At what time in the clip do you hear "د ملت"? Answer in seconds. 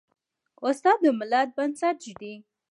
1.03-1.49